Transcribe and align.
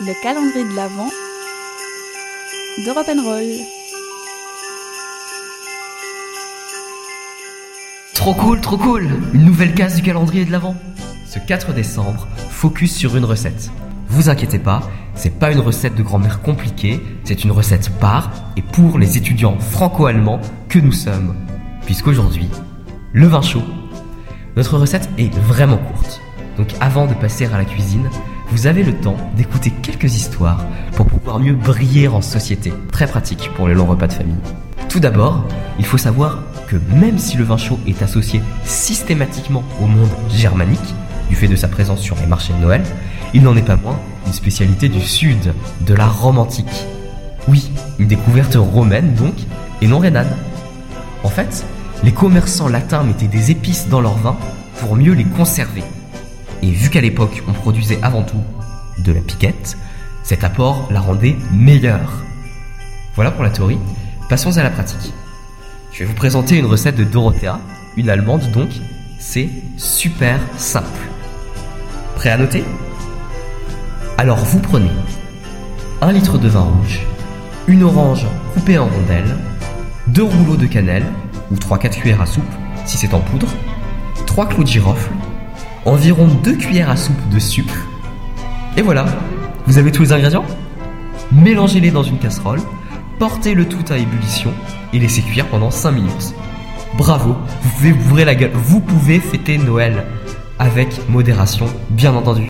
le 0.00 0.12
calendrier 0.22 0.64
de 0.64 0.76
l'Avent 0.76 1.10
de 2.78 3.20
Roll. 3.20 3.66
Trop 8.14 8.34
cool, 8.34 8.60
trop 8.60 8.76
cool 8.76 9.08
Une 9.34 9.44
nouvelle 9.44 9.74
case 9.74 9.96
du 9.96 10.02
calendrier 10.02 10.44
de 10.44 10.52
l'Avent 10.52 10.76
Ce 11.26 11.40
4 11.40 11.72
décembre, 11.72 12.28
focus 12.50 12.94
sur 12.94 13.16
une 13.16 13.24
recette. 13.24 13.72
Vous 14.08 14.28
inquiétez 14.28 14.60
pas, 14.60 14.88
c'est 15.16 15.36
pas 15.36 15.50
une 15.50 15.60
recette 15.60 15.96
de 15.96 16.02
grand-mère 16.04 16.42
compliquée, 16.42 17.00
c'est 17.24 17.42
une 17.42 17.50
recette 17.50 17.90
par 17.98 18.30
et 18.56 18.62
pour 18.62 18.98
les 18.98 19.16
étudiants 19.16 19.58
franco-allemands 19.58 20.40
que 20.68 20.78
nous 20.78 20.92
sommes. 20.92 21.34
Puisqu'aujourd'hui, 21.86 22.48
le 23.12 23.26
vin 23.26 23.42
chaud. 23.42 23.64
Notre 24.56 24.78
recette 24.78 25.08
est 25.18 25.34
vraiment 25.34 25.78
courte. 25.78 26.20
Donc 26.56 26.68
avant 26.80 27.06
de 27.06 27.14
passer 27.14 27.46
à 27.46 27.58
la 27.58 27.64
cuisine, 27.64 28.08
vous 28.50 28.66
avez 28.66 28.82
le 28.82 28.94
temps 28.94 29.16
d'écouter 29.36 29.70
quelques 29.82 30.16
histoires 30.16 30.64
pour 30.96 31.06
pouvoir 31.06 31.38
mieux 31.38 31.54
briller 31.54 32.08
en 32.08 32.22
société. 32.22 32.72
Très 32.90 33.06
pratique 33.06 33.50
pour 33.54 33.68
les 33.68 33.74
longs 33.74 33.86
repas 33.86 34.06
de 34.06 34.12
famille. 34.12 34.36
Tout 34.88 35.00
d'abord, 35.00 35.44
il 35.78 35.84
faut 35.84 35.98
savoir 35.98 36.38
que 36.66 36.76
même 36.94 37.18
si 37.18 37.36
le 37.36 37.44
vin 37.44 37.58
chaud 37.58 37.78
est 37.86 38.02
associé 38.02 38.40
systématiquement 38.64 39.62
au 39.82 39.86
monde 39.86 40.10
germanique, 40.30 40.94
du 41.28 41.36
fait 41.36 41.48
de 41.48 41.56
sa 41.56 41.68
présence 41.68 42.00
sur 42.00 42.16
les 42.16 42.26
marchés 42.26 42.54
de 42.54 42.58
Noël, 42.58 42.82
il 43.34 43.42
n'en 43.42 43.56
est 43.56 43.62
pas 43.62 43.76
moins 43.76 43.98
une 44.26 44.32
spécialité 44.32 44.88
du 44.88 45.00
sud, 45.00 45.52
de 45.82 45.94
la 45.94 46.06
Rome 46.06 46.38
antique. 46.38 46.86
Oui, 47.48 47.70
une 47.98 48.06
découverte 48.06 48.56
romaine 48.56 49.14
donc, 49.14 49.34
et 49.82 49.86
non 49.86 49.98
rhénane. 49.98 50.34
En 51.22 51.28
fait, 51.28 51.66
les 52.02 52.12
commerçants 52.12 52.68
latins 52.68 53.02
mettaient 53.02 53.26
des 53.26 53.50
épices 53.50 53.88
dans 53.88 54.00
leur 54.00 54.16
vin 54.16 54.36
pour 54.80 54.96
mieux 54.96 55.12
les 55.12 55.24
conserver. 55.24 55.82
Et 56.62 56.70
vu 56.70 56.90
qu'à 56.90 57.00
l'époque 57.00 57.42
on 57.48 57.52
produisait 57.52 57.98
avant 58.02 58.22
tout 58.22 58.42
de 59.04 59.12
la 59.12 59.20
piquette, 59.20 59.76
cet 60.22 60.44
apport 60.44 60.88
la 60.90 61.00
rendait 61.00 61.36
meilleure. 61.52 62.12
Voilà 63.14 63.30
pour 63.30 63.44
la 63.44 63.50
théorie, 63.50 63.78
passons 64.28 64.58
à 64.58 64.62
la 64.62 64.70
pratique. 64.70 65.12
Je 65.92 66.00
vais 66.00 66.04
vous 66.04 66.14
présenter 66.14 66.58
une 66.58 66.66
recette 66.66 66.96
de 66.96 67.04
Dorothea, 67.04 67.60
une 67.96 68.10
allemande 68.10 68.50
donc, 68.52 68.70
c'est 69.18 69.48
super 69.76 70.38
simple. 70.56 70.86
Prêt 72.16 72.30
à 72.30 72.36
noter? 72.36 72.64
Alors 74.16 74.38
vous 74.38 74.58
prenez 74.58 74.90
un 76.00 76.12
litre 76.12 76.38
de 76.38 76.48
vin 76.48 76.60
rouge, 76.60 77.00
une 77.66 77.82
orange 77.82 78.26
coupée 78.54 78.78
en 78.78 78.86
rondelles, 78.86 79.36
deux 80.08 80.24
rouleaux 80.24 80.56
de 80.56 80.66
cannelle, 80.66 81.06
ou 81.50 81.54
3-4 81.54 81.90
cuillères 82.00 82.20
à 82.20 82.26
soupe 82.26 82.44
si 82.84 82.96
c'est 82.96 83.14
en 83.14 83.20
poudre, 83.20 83.48
3 84.26 84.48
clous 84.48 84.64
de 84.64 84.68
girofle, 84.68 85.10
environ 85.88 86.26
2 86.26 86.56
cuillères 86.56 86.90
à 86.90 86.96
soupe 86.96 87.28
de 87.30 87.38
sucre. 87.38 87.86
Et 88.76 88.82
voilà, 88.82 89.06
vous 89.66 89.78
avez 89.78 89.90
tous 89.90 90.02
les 90.02 90.12
ingrédients 90.12 90.44
Mélangez-les 91.32 91.90
dans 91.90 92.02
une 92.02 92.18
casserole, 92.18 92.60
portez 93.18 93.54
le 93.54 93.66
tout 93.66 93.84
à 93.90 93.98
ébullition 93.98 94.52
et 94.92 94.98
laissez 94.98 95.22
cuire 95.22 95.46
pendant 95.46 95.70
5 95.70 95.92
minutes. 95.92 96.34
Bravo, 96.96 97.36
vous 97.62 97.70
pouvez 97.70 97.92
vous 98.54 98.80
pouvez 98.80 99.20
fêter 99.20 99.58
Noël 99.58 100.04
avec 100.58 101.08
modération, 101.08 101.66
bien 101.90 102.14
entendu. 102.14 102.48